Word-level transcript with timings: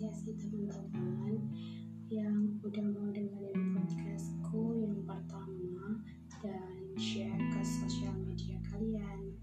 apresiasi 0.00 0.32
teman-teman 0.48 1.36
yang 2.08 2.56
udah 2.64 2.88
mau 2.88 3.12
dengerin 3.12 3.76
podcastku 3.76 4.80
yang 4.80 4.96
pertama 5.04 6.00
dan 6.40 6.72
share 6.96 7.36
ke 7.36 7.60
sosial 7.60 8.16
media 8.24 8.56
kalian. 8.72 9.36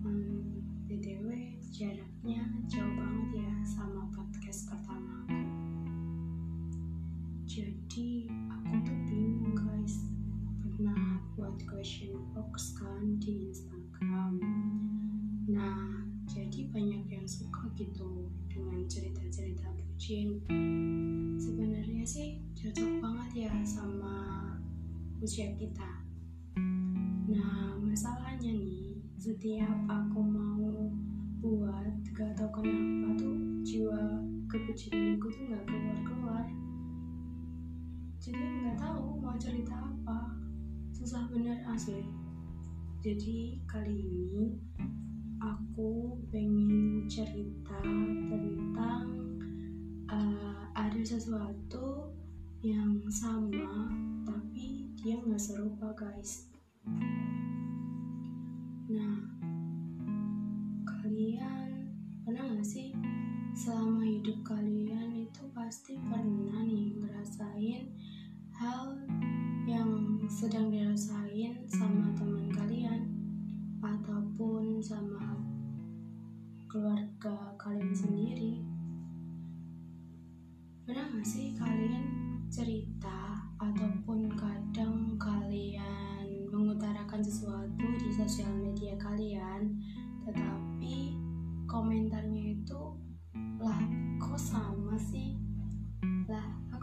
Hmm, 0.00 0.64
BTW 0.88 1.36
jaraknya 1.68 2.48
jauh 2.64 2.96
banget 2.96 3.44
ya 3.44 3.52
sama 3.60 4.08
podcast 4.08 4.72
pertama 4.72 5.20
aku. 5.28 5.36
Jadi 7.44 8.24
aku 8.48 8.72
tuh 8.88 8.98
bingung 9.04 9.52
guys. 9.52 10.00
Pernah 10.64 11.20
buat 11.36 11.60
question 11.68 12.16
box 12.32 12.72
kan 12.72 13.20
di 13.20 13.52
Instagram. 13.52 13.69
Sebenarnya 21.38 22.02
sih 22.02 22.42
cocok 22.58 22.98
banget 22.98 23.46
ya 23.46 23.54
sama 23.62 24.42
usia 25.22 25.54
kita. 25.54 26.02
Nah, 27.30 27.78
masalahnya 27.78 28.50
nih, 28.50 28.98
setiap 29.14 29.70
aku 29.86 30.18
mau 30.18 30.90
buat 31.38 31.94
gak 32.10 32.34
tau 32.34 32.50
kenapa 32.50 33.22
tuh 33.22 33.62
jiwa 33.62 34.18
kebucinanku 34.50 35.30
tuh 35.30 35.46
gak 35.46 35.62
keluar-keluar. 35.70 36.46
Jadi 38.18 38.42
nggak 38.66 38.82
tahu 38.82 39.22
mau 39.22 39.38
cerita 39.38 39.78
apa. 39.78 40.34
Susah 40.90 41.30
bener 41.30 41.62
asli. 41.70 42.02
Jadi 42.98 43.62
kali 43.62 43.94
ini 43.94 44.58
aku 45.38 46.18
pengen 46.34 47.06
cerita 47.06 47.78
tentang 48.26 49.19
uh, 50.10 50.66
ada 50.74 51.00
sesuatu 51.06 52.10
yang 52.60 52.98
sama 53.08 53.88
tapi 54.26 54.90
dia 54.98 55.16
nggak 55.16 55.40
serupa 55.40 55.94
guys. 55.94 56.50
Nah, 58.90 59.22
kalian 60.82 61.94
pernah 62.26 62.44
nggak 62.50 62.66
sih 62.66 62.90
selama 63.54 64.02
hidup 64.02 64.38
kalian 64.42 65.26
itu 65.30 65.42
pasti 65.54 65.94
pernah 66.10 66.62
nih 66.66 66.98
ngerasain 66.98 67.84
hal 68.58 68.98
yang 69.64 70.18
sedang 70.26 70.74
dirasain 70.74 71.54
sama 71.70 72.10
teman 72.18 72.50
kalian 72.50 73.19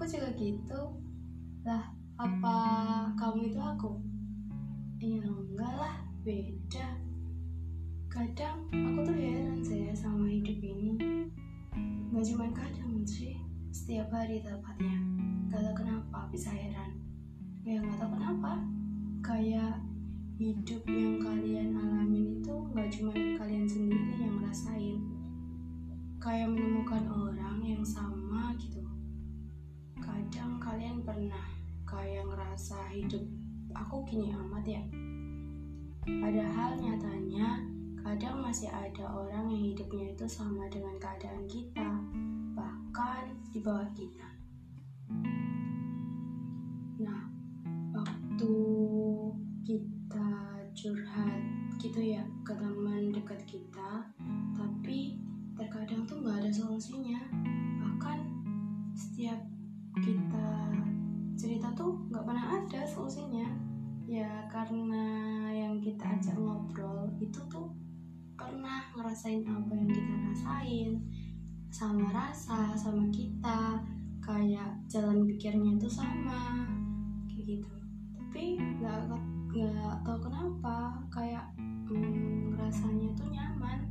juga 0.07 0.31
gitu. 0.39 0.81
Lah 1.67 1.83
apa 2.15 2.57
kamu 3.19 3.51
itu 3.51 3.59
aku? 3.59 3.99
Ya 5.03 5.19
enggak 5.19 5.73
lah 5.75 5.95
beda. 6.23 6.87
Kadang 8.07 8.71
aku 8.71 8.99
tuh 9.03 9.17
heran 9.19 9.59
saya 9.59 9.91
sama 9.91 10.31
hidup 10.31 10.57
ini. 10.63 10.95
Nggak 12.09 12.23
cuma 12.33 12.47
kadang 12.55 13.03
sih 13.03 13.35
setiap 13.75 14.07
hari 14.15 14.39
tepatnya. 14.39 14.95
Gak 15.51 15.59
tau 15.59 15.75
kenapa 15.75 16.31
bisa 16.31 16.55
heran. 16.55 16.95
Ya 17.67 17.83
nggak 17.83 17.99
tahu 17.99 18.15
kenapa. 18.15 18.63
Kayak 19.19 19.83
hidup 20.39 20.87
yang 20.87 21.19
kalian 21.19 21.75
alamin 21.75 22.39
itu 22.39 22.55
nggak 22.71 22.89
cuma 22.95 23.11
kalian 23.11 23.67
sendiri 23.67 24.23
yang 24.23 24.39
ngerasain. 24.39 24.99
Kayak 26.17 26.55
menemukan 26.55 27.03
orang 27.11 27.59
yang 27.59 27.83
sama 27.83 28.26
pernah 31.07 31.47
kayak 31.87 32.27
ngerasa 32.27 32.91
hidup 32.91 33.23
aku 33.71 34.03
gini 34.03 34.35
amat 34.35 34.65
ya? 34.67 34.83
Padahal 36.03 36.75
nyatanya 36.75 37.63
kadang 38.03 38.43
masih 38.43 38.67
ada 38.67 39.07
orang 39.07 39.47
yang 39.47 39.71
hidupnya 39.71 40.11
itu 40.11 40.27
sama 40.27 40.67
dengan 40.67 40.99
keadaan 40.99 41.47
kita 41.47 42.03
bahkan 42.51 43.31
di 43.55 43.63
bawah 43.63 43.87
kita. 43.95 44.27
Nah 46.99 47.23
waktu 47.95 48.53
kita 49.63 50.59
curhat 50.75 51.39
gitu 51.79 52.03
ya 52.03 52.23
ke 52.43 52.51
teman 52.51 53.15
dekat 53.15 53.39
kita 53.47 54.11
tapi 54.59 55.15
terkadang 55.55 56.03
tuh 56.03 56.19
nggak 56.19 56.43
ada 56.43 56.51
solusinya 56.51 57.46
ngobrol 66.67 67.07
itu 67.23 67.39
tuh 67.47 67.71
pernah 68.35 68.83
ngerasain 68.91 69.47
apa 69.47 69.71
yang 69.71 69.87
kita 69.87 70.13
rasain. 70.27 70.91
Sama 71.71 72.11
rasa 72.11 72.75
sama 72.75 73.07
kita. 73.07 73.79
Kayak 74.19 74.75
jalan 74.91 75.23
pikirnya 75.23 75.79
itu 75.79 75.87
sama 75.87 76.67
kayak 77.31 77.55
gitu. 77.55 77.71
Tapi 78.19 78.59
nggak 78.59 79.15
nggak 79.55 79.95
tahu 80.03 80.19
kenapa 80.27 80.99
kayak 81.07 81.47
hmm, 81.87 82.59
rasanya 82.59 83.07
tuh 83.15 83.31
nyaman 83.31 83.87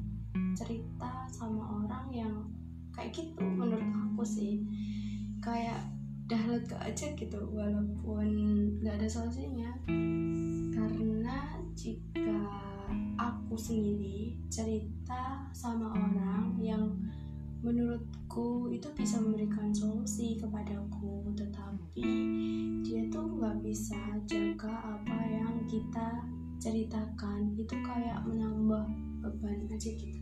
cerita 0.52 1.24
sama 1.32 1.80
orang 1.80 2.12
yang 2.12 2.36
kayak 2.92 3.16
gitu 3.16 3.40
menurut 3.40 3.88
aku 3.88 4.20
sih. 4.20 4.60
Kayak 5.40 5.80
udah 6.28 6.42
lega 6.52 6.76
aja 6.84 7.06
gitu 7.16 7.40
walaupun 7.54 8.28
nggak 8.84 9.00
ada 9.00 9.08
solusinya 9.08 9.72
sendiri 13.56 14.36
cerita 14.52 15.48
sama 15.50 15.90
orang 15.96 16.54
yang 16.60 16.92
menurutku 17.64 18.68
itu 18.70 18.86
bisa 18.92 19.18
memberikan 19.18 19.72
solusi 19.72 20.36
kepadaku. 20.38 21.32
Tetapi 21.34 22.08
dia 22.84 23.02
tuh 23.08 23.26
nggak 23.40 23.64
bisa 23.64 23.98
jaga 24.28 25.00
apa 25.00 25.18
yang 25.26 25.64
kita 25.66 26.22
ceritakan. 26.60 27.56
Itu 27.56 27.74
kayak 27.82 28.22
menambah 28.28 28.86
beban 29.24 29.66
aja 29.72 29.90
gitu. 29.90 30.20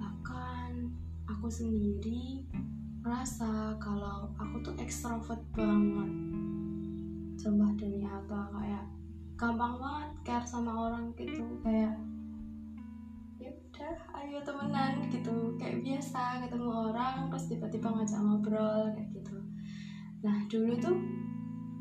Bahkan 0.00 0.72
aku 1.28 1.46
sendiri 1.46 2.48
merasa 3.04 3.76
kalau 3.78 4.32
aku 4.40 4.64
tuh 4.64 4.74
ekstrovert 4.80 5.42
banget. 5.52 6.10
Sumpah 7.38 7.74
demi 7.74 8.06
apa 8.06 8.50
kayak 8.54 8.86
gampang 9.42 9.74
banget 9.74 10.10
care 10.22 10.46
sama 10.46 10.70
orang 10.70 11.10
gitu. 11.18 11.42
Kayak 11.66 11.98
ya 13.42 13.50
udah 13.50 13.94
ayo 14.22 14.38
temenan 14.46 15.02
gitu. 15.10 15.58
Kayak 15.58 15.82
biasa 15.82 16.46
ketemu 16.46 16.70
orang 16.70 17.26
terus 17.26 17.50
tiba-tiba 17.50 17.90
ngajak 17.90 18.22
ngobrol 18.22 18.86
kayak 18.94 19.10
gitu. 19.10 19.34
Nah 20.22 20.38
dulu 20.46 20.78
tuh 20.78 20.94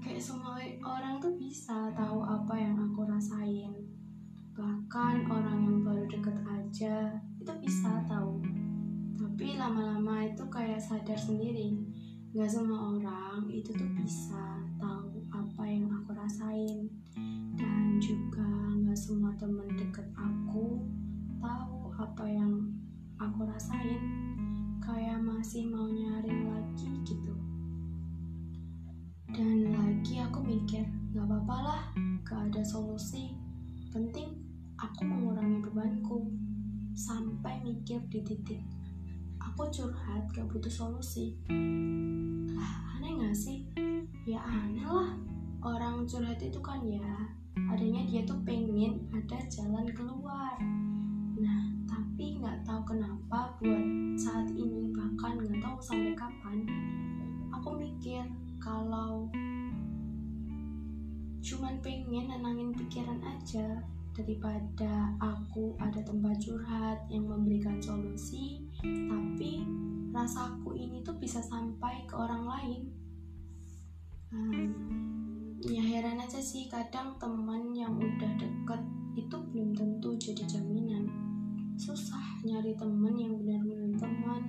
kayak 0.01 0.17
semua 0.17 0.57
orang 0.81 1.21
tuh 1.21 1.37
bisa 1.37 1.93
tahu 1.93 2.25
apa 2.25 2.57
yang 2.57 2.73
aku 2.81 3.05
rasain. 3.05 3.69
Bahkan 4.57 5.29
orang 5.29 5.61
yang 5.61 5.85
baru 5.85 6.09
deket 6.09 6.37
aja 6.41 7.13
itu 7.37 7.53
bisa 7.61 8.01
tahu. 8.09 8.41
Tapi 9.21 9.61
lama-lama 9.61 10.25
itu 10.25 10.41
kayak 10.49 10.81
sadar 10.81 11.13
sendiri. 11.13 11.77
Nggak 12.33 12.49
semua 12.49 12.97
orang 12.97 13.45
itu 13.53 13.69
tuh 13.69 13.91
bisa 13.93 14.65
tahu 14.81 15.21
apa 15.29 15.61
yang 15.69 15.85
aku 15.93 16.09
rasain 16.17 16.89
juga 18.01 18.49
nggak 18.81 18.97
semua 18.97 19.29
teman 19.37 19.69
deket 19.77 20.09
aku 20.17 20.81
tahu 21.37 21.93
apa 21.93 22.25
yang 22.25 22.65
aku 23.21 23.45
rasain. 23.45 24.01
Kayak 24.81 25.21
masih 25.21 25.69
mau 25.69 25.85
nyari 25.85 26.33
lagi 26.49 26.89
gitu. 27.05 27.37
Dan 29.29 29.69
lagi 29.69 30.17
aku 30.17 30.41
mikir 30.41 30.81
nggak 31.13 31.29
apa-apa 31.29 31.57
lah 31.61 31.83
gak 32.25 32.49
ada 32.49 32.65
solusi. 32.65 33.37
Penting 33.93 34.33
aku 34.81 35.05
mengurangi 35.05 35.61
bebanku. 35.61 36.25
Sampai 36.97 37.61
mikir 37.61 38.01
di 38.09 38.25
titik 38.25 38.65
aku 39.37 39.69
curhat 39.69 40.25
gak 40.33 40.49
butuh 40.49 40.73
solusi. 40.73 41.37
Lah 42.49 42.97
aneh 42.97 43.13
gak 43.21 43.37
sih? 43.37 43.61
Ya 44.25 44.41
aneh 44.41 44.89
lah 44.89 45.13
orang 45.61 46.09
curhat 46.09 46.41
itu 46.41 46.57
kan 46.65 46.81
ya 46.81 47.37
adanya 47.71 48.03
dia 48.03 48.21
tuh 48.27 48.35
pengen 48.43 48.99
ada 49.15 49.39
jalan 49.47 49.87
keluar 49.95 50.59
nah 51.39 51.71
tapi 51.87 52.35
nggak 52.35 52.67
tahu 52.67 52.83
kenapa 52.83 53.55
buat 53.63 53.85
saat 54.19 54.51
ini 54.51 54.91
bahkan 54.91 55.39
nggak 55.39 55.63
tahu 55.63 55.77
sampai 55.79 56.11
kapan 56.11 56.57
aku 57.55 57.79
mikir 57.79 58.27
kalau 58.59 59.31
cuman 61.41 61.79
pengen 61.79 62.27
nenangin 62.27 62.75
pikiran 62.75 63.23
aja 63.23 63.79
daripada 64.11 65.15
aku 65.23 65.73
ada 65.79 66.03
tempat 66.03 66.35
curhat 66.43 66.99
yang 67.07 67.23
memberikan 67.23 67.79
solusi 67.79 68.67
tapi 68.83 69.63
rasaku 70.11 70.75
ini 70.75 70.99
tuh 71.01 71.15
bisa 71.15 71.39
sampai 71.39 72.03
ke 72.03 72.13
orang 72.19 72.43
lain 72.43 72.81
hmm 74.35 75.20
ya 75.61 75.77
heran 75.77 76.17
aja 76.17 76.41
sih 76.41 76.65
kadang 76.65 77.13
teman 77.21 77.69
yang 77.77 77.93
udah 77.93 78.33
deket 78.33 78.81
itu 79.13 79.37
belum 79.53 79.77
tentu 79.77 80.17
jadi 80.17 80.57
jaminan. 80.57 81.05
Susah 81.77 82.41
nyari 82.41 82.73
teman 82.73 83.13
yang 83.13 83.37
benar-benar 83.37 83.93
teman 84.01 84.41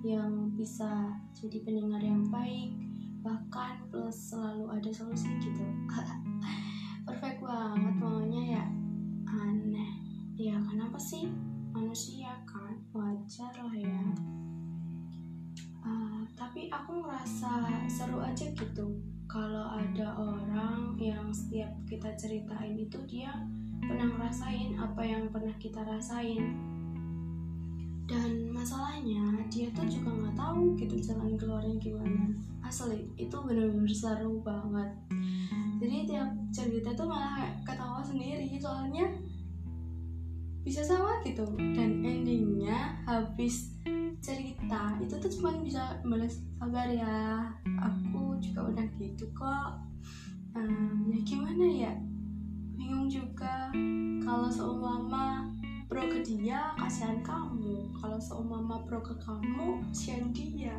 yang 0.00 0.48
bisa 0.56 1.12
jadi 1.36 1.60
pendengar 1.64 2.00
yang 2.00 2.24
baik 2.32 2.72
bahkan 3.20 3.80
plus 3.92 4.32
selalu 4.32 4.72
ada 4.72 4.88
solusi 4.88 5.28
gitu. 5.40 5.64
Perfect 7.08 7.44
banget 7.44 7.94
maunya 8.00 8.42
ya 8.56 8.64
aneh. 9.28 10.00
Ya 10.40 10.56
kenapa 10.64 10.96
sih? 10.96 11.28
Manusia 11.76 12.40
kan 12.48 12.72
wajar 12.96 13.52
lah 13.52 13.76
ya. 13.76 14.04
Uh, 15.84 16.24
tapi 16.32 16.72
aku 16.72 17.04
ngerasa 17.04 17.68
seru 17.92 18.24
aja 18.24 18.48
gitu 18.56 19.13
kalau 19.34 19.66
ada 19.66 20.14
orang 20.14 20.94
yang 20.94 21.34
setiap 21.34 21.66
kita 21.90 22.06
ceritain 22.14 22.78
itu 22.78 23.02
dia 23.02 23.34
pernah 23.82 24.06
ngerasain 24.06 24.78
apa 24.78 25.02
yang 25.02 25.26
pernah 25.34 25.50
kita 25.58 25.82
rasain. 25.82 26.54
Dan 28.06 28.54
masalahnya 28.54 29.42
dia 29.50 29.74
tuh 29.74 29.90
juga 29.90 30.14
nggak 30.14 30.38
tahu 30.38 30.78
gitu 30.78 30.94
jalan 31.02 31.34
keluarnya 31.34 31.74
gimana. 31.82 32.30
Asli 32.62 33.10
itu 33.18 33.34
bener-bener 33.34 33.90
seru 33.90 34.38
banget. 34.46 34.94
Jadi 35.82 36.14
tiap 36.14 36.30
cerita 36.54 36.94
tuh 36.94 37.10
malah 37.10 37.42
ketawa 37.66 38.06
sendiri 38.06 38.54
soalnya 38.62 39.10
bisa 40.62 40.86
sama 40.86 41.18
gitu. 41.26 41.42
Dan 41.58 42.06
endingnya 42.06 43.02
habis 43.02 43.74
cerita 44.22 44.94
itu 45.02 45.18
tuh 45.18 45.30
cuma 45.36 45.58
bisa 45.58 46.00
balas 46.06 46.40
sabar 46.56 46.88
ya 46.88 47.44
aku 47.76 48.03
juga 48.50 48.60
udah 48.68 48.86
gitu 49.00 49.24
kok. 49.32 49.72
Um, 50.54 51.08
ya 51.10 51.18
gimana 51.24 51.64
ya? 51.64 51.92
Bingung 52.76 53.08
juga. 53.08 53.72
Kalau 54.20 54.52
seumpama 54.52 55.48
pro 55.88 56.04
ke 56.10 56.20
dia 56.20 56.72
kasihan 56.76 57.20
kamu. 57.24 57.88
Kalau 57.96 58.20
seumpama 58.20 58.84
pro 58.84 59.00
ke 59.00 59.14
kamu 59.20 59.80
kasihan 59.88 60.28
dia. 60.32 60.76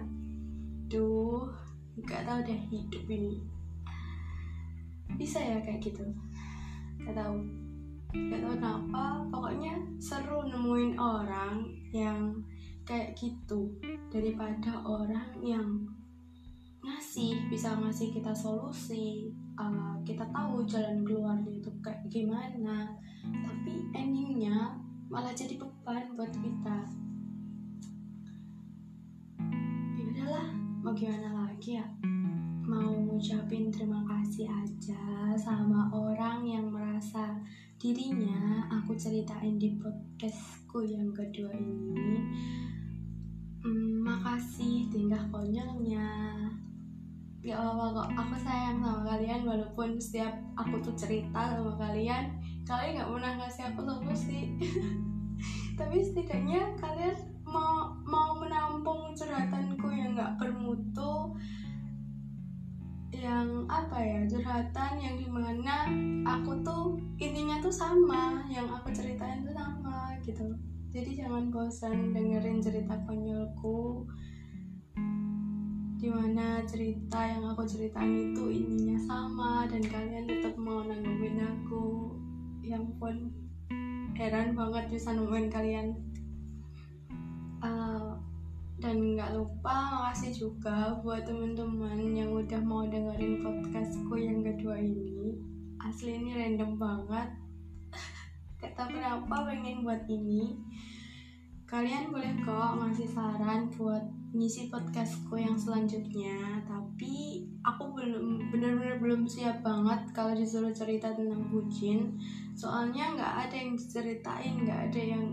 Duh 0.85 1.50
nggak 1.95 2.27
tahu 2.27 2.39
deh 2.44 2.62
hidup 2.69 3.03
ini. 3.07 3.41
Bisa 5.15 5.39
ya 5.39 5.57
kayak 5.63 5.79
gitu? 5.79 6.03
Gak 7.00 7.15
tahu. 7.15 7.39
Gak 8.12 8.39
tahu 8.44 8.53
kenapa. 8.59 9.23
Pokoknya 9.31 9.73
seru 10.01 10.44
nemuin 10.44 11.00
orang 11.00 11.63
yang 11.95 12.44
kayak 12.85 13.17
gitu 13.17 13.73
daripada 14.12 14.83
orang 14.85 15.33
yang 15.41 15.88
ngasih 16.86 17.50
bisa 17.50 17.74
ngasih 17.82 18.14
kita 18.14 18.30
solusi 18.30 19.34
uh, 19.58 19.98
kita 20.06 20.22
tahu 20.30 20.62
jalan 20.70 21.02
keluarnya 21.02 21.58
itu 21.58 21.72
kayak 21.82 22.06
gimana. 22.14 22.94
Tapi 23.26 23.90
endingnya 23.98 24.78
malah 25.10 25.34
jadi 25.34 25.58
beban 25.58 26.14
buat 26.14 26.30
kita. 26.30 26.78
Ya 29.98 30.04
udahlah 30.06 30.48
mau 30.86 30.94
gimana 30.94 31.50
lagi 31.50 31.82
ya? 31.82 31.88
Mau 32.66 32.94
ngucapin 32.94 33.74
terima 33.74 34.06
kasih 34.06 34.46
aja 34.50 35.34
sama 35.38 35.90
orang 35.90 36.46
yang 36.46 36.70
merasa 36.70 37.38
dirinya 37.82 38.66
aku 38.70 38.94
ceritain 38.94 39.58
di 39.58 39.74
podcastku 39.82 40.86
yang 40.86 41.10
kedua 41.14 41.54
ini. 41.54 42.22
Hmm, 43.66 44.06
makasih 44.06 44.90
tingkah 44.94 45.22
konyolnya 45.34 46.06
ya 47.45 47.62
Allah 47.62 47.94
kok 47.94 48.09
aku 48.18 48.36
sayang 48.42 48.81
sama 48.81 49.06
kalian 49.06 49.45
walaupun 49.45 50.01
setiap 50.01 50.33
aku 50.57 50.81
tuh 50.81 50.97
cerita 50.97 51.53
sama 51.53 51.77
kalian 51.77 52.33
kalian 52.65 52.97
nggak 52.97 53.09
pernah 53.13 53.33
ngasih 53.38 53.63
aku 53.69 53.81
solusi 53.86 54.42
tapi 55.77 56.01
setidaknya 56.01 56.74
kalian 56.81 57.13
mau 57.45 57.94
mau 58.01 58.42
menampung 58.42 59.13
curhatanku 59.13 59.94
yang 59.94 60.18
nggak 60.18 60.42
bermutu 60.42 61.38
yang 63.13 63.69
apa 63.69 64.01
ya 64.01 64.25
curhatan 64.25 64.91
yang 64.98 65.15
di 65.15 65.30
mana 65.30 65.86
aku 66.25 66.65
tuh 66.65 66.98
intinya 67.21 67.62
tuh 67.62 67.71
sama 67.71 68.41
yang 68.50 68.65
aku 68.74 68.89
ceritain 68.91 69.45
tuh 69.45 69.56
sama 69.56 70.18
gitu. 70.25 70.51
Jadi 70.91 71.24
jangan 71.24 71.51
bosan 71.51 72.12
dengerin 72.15 72.59
cerita 72.63 72.95
konyolku 73.07 74.07
di 76.06 76.13
mana 76.13 76.62
cerita 76.69 77.18
yang 77.18 77.50
aku 77.50 77.66
ceritain 77.66 78.30
itu 78.30 78.46
intinya 78.54 78.94
sama 79.10 79.66
dan 79.66 79.81
kalian 79.81 80.30
tetap 80.30 80.54
mau 80.54 80.86
nanggungin 80.86 81.42
aku. 81.42 82.13
Yang 82.62 82.94
pun 83.02 83.34
heran 84.13 84.54
banget 84.54 84.86
bisa 84.94 85.18
nemuin 85.18 85.50
kalian. 85.50 85.98
Uh, 87.57 88.22
dan 88.78 89.18
nggak 89.18 89.34
lupa 89.34 89.98
makasih 89.98 90.46
juga 90.46 90.94
buat 91.02 91.25
teman-teman 91.25 91.98
yang 92.13 92.30
udah 92.38 92.62
mau 92.62 92.86
dengerin 92.86 93.42
podcastku 93.42 94.13
yang 94.13 94.46
kedua 94.46 94.78
ini. 94.78 95.42
Asli 95.81 96.22
ini 96.22 96.38
random 96.38 96.78
banget. 96.78 97.34
Gak 98.62 98.78
tau 98.78 98.94
kenapa 98.94 99.50
pengen 99.50 99.81
buat 99.81 100.06
ini 100.06 100.54
kalian 101.75 102.07
boleh 102.07 102.31
kok 102.39 102.80
ngasih 102.80 103.04
saran 103.12 103.68
buat 103.75 104.00
ngisi 104.32 104.72
podcastku 104.72 105.36
yang 105.36 105.60
selanjutnya 105.60 106.63
tapi 106.63 107.44
aku 107.67 107.91
belum 107.91 108.48
bener-bener 108.48 108.96
belum 108.96 109.27
siap 109.27 109.60
banget 109.60 110.00
kalau 110.15 110.32
disuruh 110.32 110.72
cerita 110.72 111.12
tentang 111.12 111.51
bucin. 111.51 112.15
Soalnya 112.55 113.20
nggak 113.20 113.34
ada 113.44 113.55
yang 113.60 113.75
diceritain 113.75 114.63
nggak 114.63 114.79
ada 114.88 115.01
yang 115.03 115.25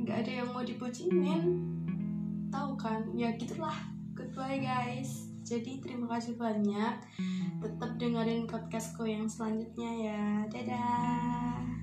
nggak 0.00 0.16
ada 0.24 0.32
yang 0.40 0.48
mau 0.48 0.64
dibucinin. 0.64 1.60
Tahu 2.48 2.72
kan? 2.80 3.12
Ya 3.12 3.36
gitulah. 3.36 3.76
Goodbye 4.16 4.64
guys. 4.64 5.28
Jadi 5.44 5.84
terima 5.84 6.08
kasih 6.16 6.40
banyak. 6.40 7.04
Tetap 7.60 8.00
dengerin 8.00 8.48
podcastku 8.48 9.04
yang 9.04 9.28
selanjutnya 9.28 9.92
ya. 9.92 10.24
Dadah 10.48 11.75